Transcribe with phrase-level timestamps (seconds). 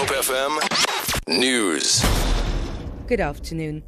[0.00, 2.02] Hope FM News.
[3.06, 3.82] Good afternoon.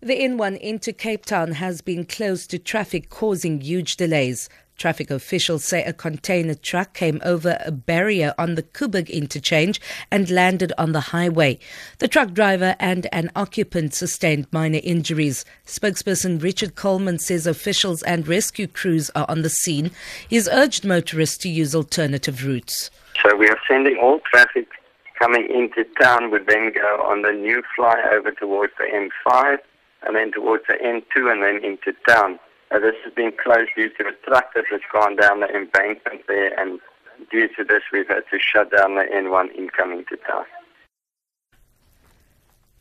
[0.00, 4.48] The N1 into Cape Town has been closed to traffic, causing huge delays.
[4.78, 9.80] Traffic officials say a container truck came over a barrier on the Koeberg interchange
[10.12, 11.58] and landed on the highway.
[11.98, 15.44] The truck driver and an occupant sustained minor injuries.
[15.66, 19.90] Spokesperson Richard Coleman says officials and rescue crews are on the scene.
[20.28, 22.92] He's urged motorists to use alternative routes.
[23.20, 24.68] So we are sending all traffic
[25.20, 29.58] coming into town would then go on the new flyover towards the M5
[30.02, 32.38] and then towards the N2 and then into town.
[32.70, 36.22] Uh, this has been closed due to a truck that has gone down the embankment
[36.26, 36.80] there and
[37.30, 40.44] due to this we've had to shut down the N1 incoming to town.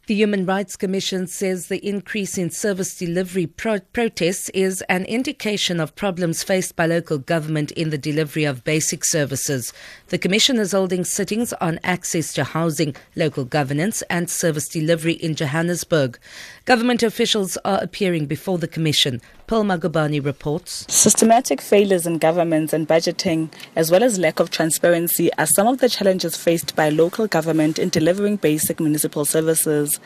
[0.10, 5.80] The Human Rights Commission says the increase in service delivery pro- protests is an indication
[5.80, 9.72] of problems faced by local government in the delivery of basic services.
[10.08, 15.36] The Commission is holding sittings on access to housing, local governance, and service delivery in
[15.36, 16.18] Johannesburg.
[16.66, 19.22] Government officials are appearing before the Commission.
[19.50, 20.86] Pearl Magubani reports.
[20.88, 25.80] Systematic failures in governance and budgeting, as well as lack of transparency, are some of
[25.80, 30.00] the challenges faced by local government in delivering basic municipal services.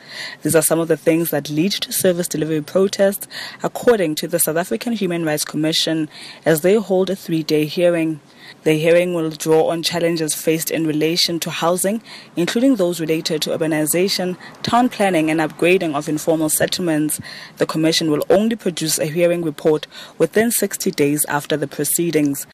[0.43, 3.27] These are some of the things that lead to service delivery protests,
[3.63, 6.07] according to the South African Human Rights Commission,
[6.45, 8.21] as they hold a three day hearing.
[8.63, 12.01] The hearing will draw on challenges faced in relation to housing,
[12.35, 17.19] including those related to urbanization, town planning, and upgrading of informal settlements.
[17.57, 22.47] The Commission will only produce a hearing report within 60 days after the proceedings.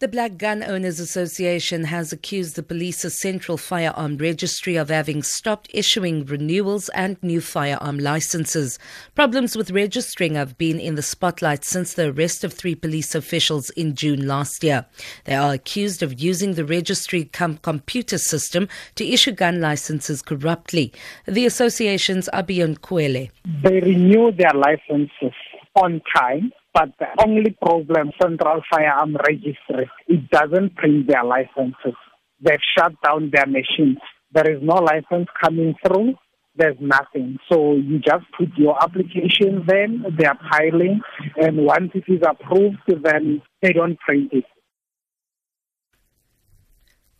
[0.00, 5.68] The Black Gun Owners Association has accused the police's Central Firearm Registry of having stopped
[5.74, 8.78] issuing renewals and new firearm licenses.
[9.16, 13.70] Problems with registering have been in the spotlight since the arrest of three police officials
[13.70, 14.86] in June last year.
[15.24, 20.92] They are accused of using the registry com- computer system to issue gun licenses corruptly.
[21.26, 23.32] The association's Abion Kwele.
[23.64, 25.34] They renew their licenses
[25.74, 31.96] on time but the only problem, Central Firearm Registry, it doesn't print their licenses.
[32.40, 33.98] They've shut down their machines.
[34.32, 36.14] There is no license coming through.
[36.54, 37.38] There's nothing.
[37.50, 41.00] So you just put your application then, they are piling,
[41.36, 44.44] and once it is approved, then they don't print it.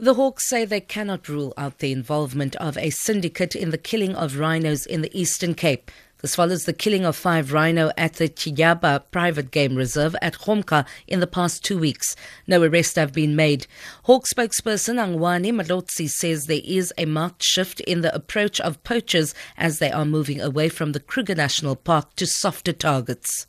[0.00, 4.14] The Hawks say they cannot rule out the involvement of a syndicate in the killing
[4.14, 5.90] of rhinos in the Eastern Cape.
[6.20, 10.86] This follows the killing of five rhino at the Chiyaba private game reserve at Komga
[11.06, 12.16] in the past two weeks.
[12.46, 13.66] No arrests have been made.
[14.04, 19.34] Hawk spokesperson Hangwani Mulaudzi says there is a marked shift in the approach of poachers
[19.56, 23.47] as they are moving away from the Kruger National Park to softer targets.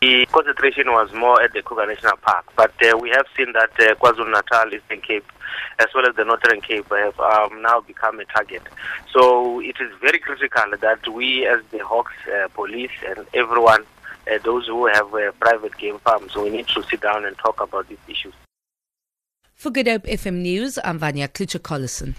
[0.00, 3.70] The concentration was more at the Kruger National Park, but uh, we have seen that
[3.80, 5.26] uh, KwaZulu-Natal, Eastern Cape,
[5.80, 8.62] as well as the Northern Cape have um, now become a target.
[9.12, 13.84] So it is very critical that we, as the Hawks uh, police and everyone,
[14.30, 15.10] uh, those who have
[15.40, 18.34] private game farms, we need to sit down and talk about these issues.
[19.54, 22.14] For Good Hope FM News, I'm Vanya Klitschko-Collison.